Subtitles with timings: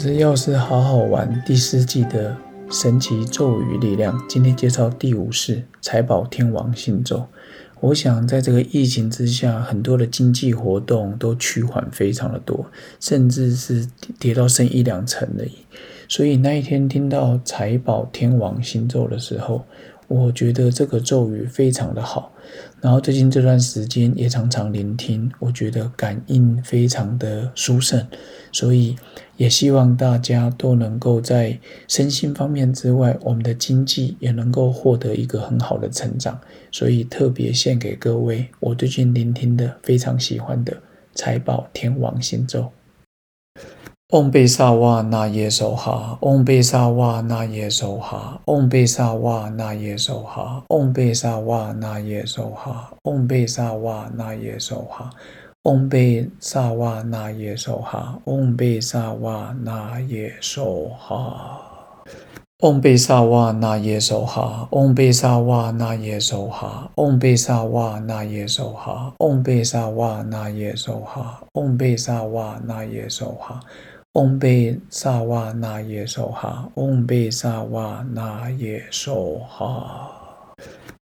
[0.00, 2.36] 只要是好好玩第四季的
[2.70, 7.26] 神奇咒语力量，今天介绍第五式财宝天王星咒。
[7.80, 12.66] 我想在这个疫情之下，很多的经济活动都趋缓非常的多，
[13.00, 13.88] 甚至是
[14.20, 15.66] 跌到剩一两成而已。
[16.08, 19.64] 所以那一天听到财宝天王星咒的时候，
[20.06, 22.32] 我觉得这个咒语非常的好。
[22.80, 28.06] 然后最近这段时间也常常聆听，我觉得感应非常的殊胜，
[28.52, 28.94] 所以
[29.36, 36.40] 也希望大家都能够在身心方面之外，我们的经济也能够获得一个很好的成长。
[36.70, 40.76] 所以特别献给各位，我最近聆听的非常喜欢的
[41.14, 42.70] 财宝天王星咒。
[44.10, 55.10] 嗡贝萨瓦那耶梭哈，嗡贝萨瓦那耶梭哈，嗡贝萨瓦那耶梭哈，嗡贝萨瓦那耶梭哈，嗡贝萨瓦那耶梭哈，
[55.64, 61.60] 嗡贝萨瓦那耶梭哈，嗡贝萨瓦那耶梭哈。
[62.60, 73.60] 嗡贝萨瓦那耶梭哈，嗡贝萨瓦那耶梭哈，嗡贝萨瓦那耶梭哈，嗡贝萨瓦那耶梭哈，嗡贝萨瓦那耶梭哈。
[74.18, 80.10] 嗡贝萨瓦那耶梭哈，嗡贝萨瓦那耶梭哈，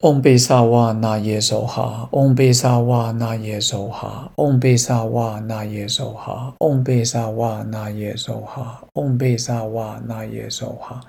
[0.00, 11.00] 嗡贝萨瓦那耶梭哈，嗡贝萨瓦那耶梭哈，嗡贝萨瓦那耶梭哈，嗡贝萨瓦那耶梭哈，嗡贝萨瓦那耶梭哈，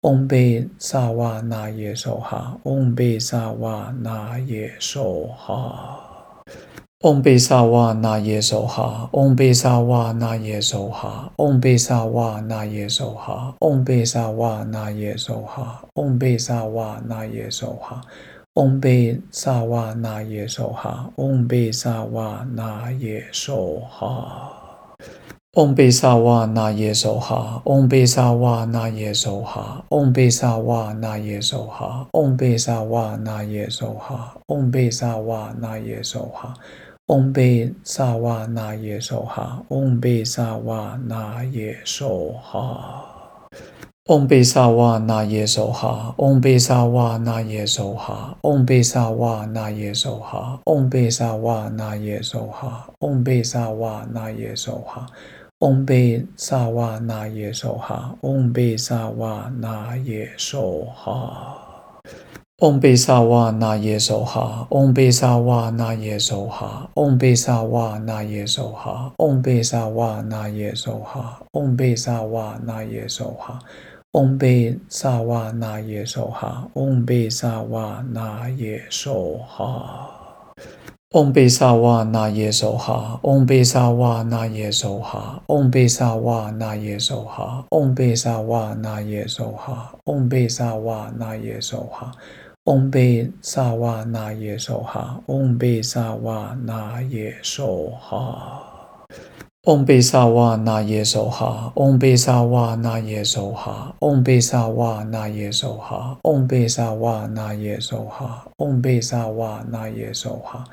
[0.00, 6.03] 嗡贝萨瓦那耶梭哈，嗡贝萨瓦那耶梭哈。
[7.04, 18.00] 嗡贝萨瓦那耶娑哈，嗡贝萨瓦那耶娑哈，嗡贝萨瓦那耶娑哈，嗡贝萨瓦那耶娑哈，嗡贝萨瓦那耶娑哈，
[18.54, 24.52] 嗡贝萨瓦那耶娑哈，嗡贝萨瓦那耶娑哈。
[25.56, 36.54] 嗡贝萨瓦那耶娑哈，嗡贝萨瓦那耶娑哈，嗡贝萨瓦那耶娑哈，嗡贝萨瓦那耶娑哈，嗡贝萨瓦那耶娑哈。
[37.08, 43.04] 嗡贝萨瓦那耶梭哈，嗡贝萨瓦那耶梭哈，
[44.06, 55.06] 嗡贝萨瓦那耶梭哈，嗡贝萨瓦那耶梭哈，嗡贝萨瓦那耶梭哈，嗡贝萨瓦那耶梭哈，嗡贝萨瓦那耶梭哈，
[55.58, 61.63] 嗡贝萨瓦那耶梭哈，嗡贝萨瓦那耶梭哈。
[62.64, 73.58] 嗡贝萨瓦那耶梭哈，嗡贝萨瓦那耶梭哈，嗡贝萨瓦那耶梭哈，嗡贝萨瓦那耶梭哈，嗡贝萨瓦那耶梭哈，
[74.12, 80.00] 嗡贝萨瓦那耶梭哈，嗡贝萨瓦那耶梭哈，
[81.12, 92.10] 嗡贝萨瓦那耶梭哈，嗡贝萨瓦那耶梭哈，嗡贝萨瓦那耶梭哈，嗡贝萨瓦那耶梭哈，嗡贝萨瓦那耶梭哈。
[92.64, 98.62] 嗡贝萨瓦那耶梭哈，嗡贝萨瓦那耶梭哈，
[99.64, 110.64] 嗡贝萨瓦那耶梭哈，嗡贝萨瓦那耶梭哈，嗡贝萨瓦那耶梭哈，嗡贝萨瓦那耶梭哈，嗡贝萨瓦那耶梭哈，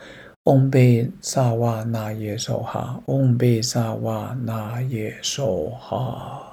[0.46, 6.48] 嗡贝萨瓦那耶梭哈，嗡贝萨瓦那耶梭哈。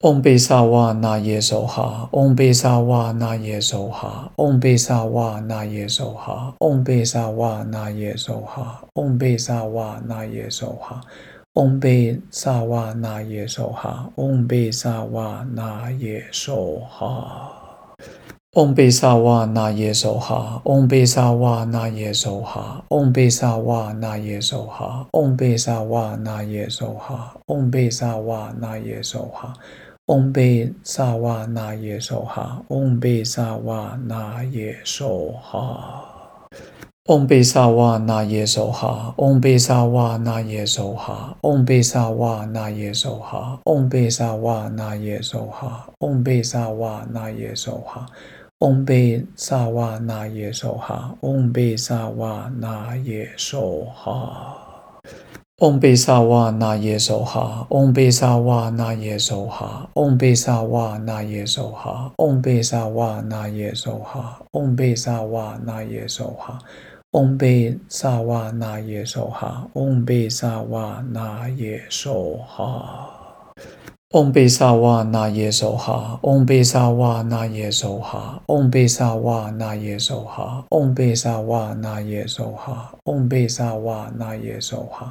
[0.00, 11.00] 唵贝萨瓦那耶娑哈，唵贝萨瓦那耶娑哈，唵贝萨瓦那耶娑哈，唵贝萨瓦那耶娑哈，唵贝萨瓦那耶娑哈，
[11.52, 17.54] 唵贝萨瓦那耶娑哈，唵贝萨瓦那耶娑哈。
[18.52, 29.52] 唵贝萨瓦那耶娑哈，唵贝萨瓦那耶娑哈，唵贝萨瓦那耶娑哈，唵贝萨瓦那耶娑哈，唵贝萨瓦那耶娑哈。
[30.08, 36.02] 嗡贝萨瓦那耶梭哈，嗡贝萨瓦那耶梭哈，
[37.10, 48.06] 嗡贝萨瓦那耶梭哈，嗡贝萨瓦那耶梭哈，嗡贝萨瓦那耶梭哈，嗡贝萨瓦那耶梭哈，嗡贝萨瓦那耶梭哈，
[48.60, 54.56] 嗡贝萨瓦那耶梭哈，嗡贝萨瓦那耶梭哈。
[55.58, 66.60] 嗡贝萨瓦那耶首哈，嗡贝萨瓦那耶首哈，嗡贝萨瓦那耶首哈，嗡贝萨瓦那耶首哈，嗡贝萨瓦那耶首哈，
[67.10, 73.14] 嗡贝萨瓦那耶首哈，嗡贝萨瓦那耶首哈。
[74.14, 85.10] 嗡贝萨瓦那耶首哈，嗡贝萨瓦那耶首哈，嗡贝萨瓦那耶首哈，嗡贝萨瓦那耶首哈，嗡贝萨瓦那耶首哈。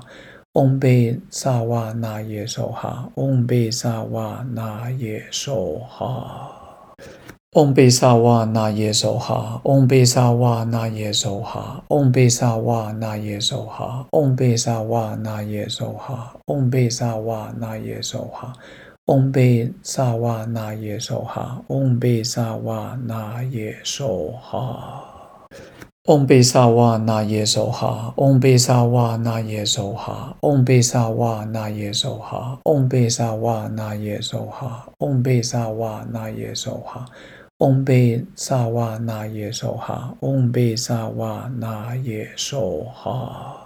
[0.58, 6.52] 嗡贝萨瓦那耶娑哈，嗡贝萨瓦那耶娑哈，
[7.54, 18.52] 嗡贝萨瓦那耶娑哈，嗡贝萨瓦那耶娑哈，嗡贝萨瓦那耶娑哈，嗡贝萨瓦那耶娑哈，嗡贝萨瓦那耶娑哈，
[19.06, 25.07] 嗡贝萨瓦那耶娑哈，嗡贝萨瓦那耶娑哈。
[26.08, 37.06] 嗡贝萨瓦那耶首哈，嗡贝萨瓦那耶首哈，嗡贝萨瓦那耶首哈，嗡贝萨瓦那耶首哈，嗡贝萨瓦那耶首哈，
[37.58, 43.64] 嗡贝萨瓦那耶首哈，嗡贝萨瓦那耶首哈。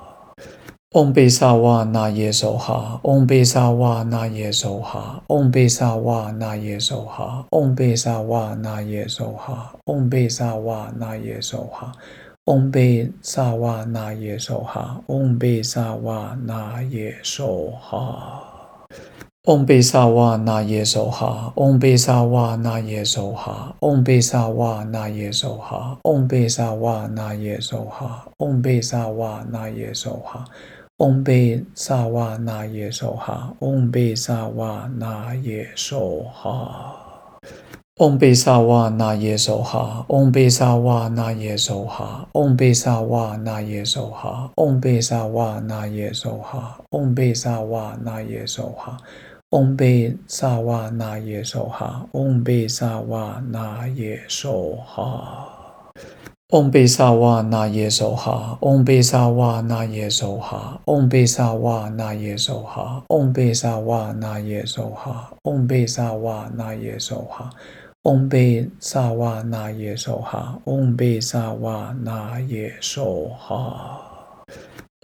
[0.94, 11.94] 嗡贝萨瓦那耶首哈，嗡贝萨瓦那耶首哈，嗡贝萨瓦那耶首哈，嗡贝萨瓦那耶首哈，嗡贝萨瓦那耶首哈。
[11.94, 12.21] 嗡
[12.52, 18.44] 嗡贝萨瓦那耶梭哈，嗡贝萨瓦那耶梭哈，
[19.48, 30.44] 嗡贝萨瓦那耶梭哈，嗡贝萨瓦那耶梭哈，嗡贝萨瓦那耶梭哈，嗡贝萨瓦那耶梭哈，嗡贝萨瓦那耶梭哈，
[30.98, 37.01] 嗡贝萨瓦那耶梭哈，嗡贝萨瓦那耶梭哈。
[38.02, 48.98] 嗡贝萨瓦那耶娑哈，嗡贝萨瓦那耶娑哈，嗡贝萨瓦那耶娑哈，嗡贝萨瓦那耶娑哈，嗡贝萨瓦那耶娑哈，
[49.52, 55.38] 嗡贝萨瓦那耶娑哈，嗡贝萨瓦那耶娑哈，
[56.50, 67.52] 嗡贝萨瓦那耶娑哈，嗡贝萨瓦那耶娑哈，嗡贝萨瓦那耶娑哈，嗡贝萨瓦那耶娑哈，嗡贝萨瓦那耶娑哈。
[68.04, 74.02] 嗡贝萨瓦那耶娑哈，嗡贝萨瓦那耶娑哈，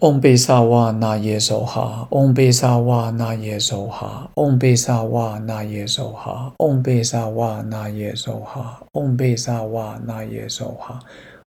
[0.02, 10.98] 嗡贝萨瓦那耶娑哈，嗡贝萨瓦那耶娑哈，嗡贝萨瓦那耶娑哈，嗡贝萨瓦那耶娑哈，嗡贝萨瓦那耶娑哈，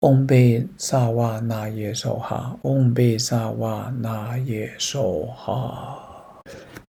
[0.01, 6.06] 嗡贝萨瓦那耶娑哈，嗡贝萨瓦那耶娑哈。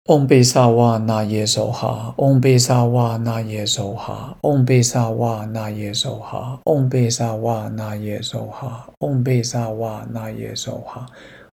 [0.09, 11.07] 嗡贝萨瓦那耶娑哈，嗡贝萨瓦那耶娑哈，嗡贝萨瓦那耶娑哈，嗡贝萨瓦那耶娑哈，嗡贝萨瓦那耶娑哈，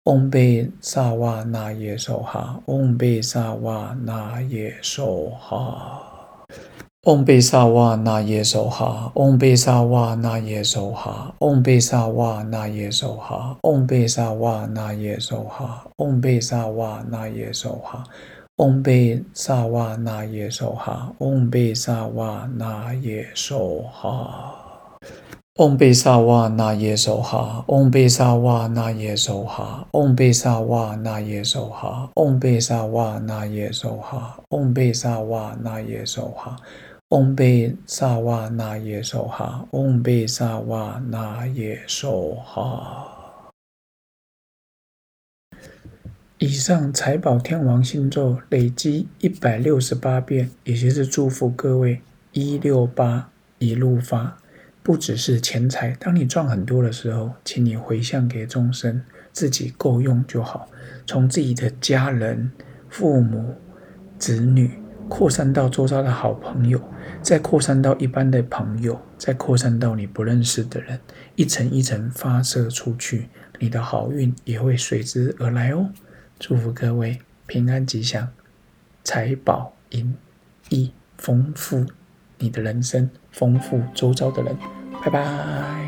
[0.05, 5.81] 嗡贝萨瓦那耶娑哈，嗡贝萨瓦那耶娑哈，
[7.03, 18.05] 嗡贝萨瓦那耶娑哈，嗡贝萨瓦那耶娑哈，嗡贝萨瓦那耶娑哈，嗡贝萨瓦那耶娑哈，嗡贝萨瓦那耶娑哈。
[18.57, 24.55] 嗡贝萨瓦那耶娑哈，嗡贝萨瓦那耶娑哈，
[25.59, 36.55] 嗡贝萨瓦那耶娑哈，嗡贝萨瓦那耶娑哈，嗡贝萨瓦那耶娑哈，嗡贝萨瓦那耶娑哈，嗡贝萨瓦那耶娑哈，
[37.09, 43.16] 嗡贝萨瓦那耶娑哈，嗡贝萨瓦那耶娑哈。
[46.39, 51.99] 以上财宝天王星咒累积一百六十八遍，也就是祝福各位
[52.31, 54.37] 一六八一路发。
[54.83, 59.01] 不只是钱财，当你赚很多的时候，请你回向给众生，
[59.33, 60.69] 自己够用就好。
[61.07, 62.51] 从自己的家人、
[62.87, 63.55] 父母、
[64.19, 64.69] 子女，
[65.09, 66.79] 扩散到周遭的好朋友，
[67.23, 70.99] 再扩散到一般的朋友，再扩散到你不认识的人，
[71.35, 73.27] 一层一层发射出去，
[73.57, 75.89] 你的好运也会随之而来哦。
[76.39, 78.31] 祝福各位平安吉祥，
[79.03, 80.15] 财宝盈
[80.69, 81.85] 溢，丰富
[82.37, 84.55] 你的人生，丰富周遭的人。
[85.03, 85.86] 拜拜。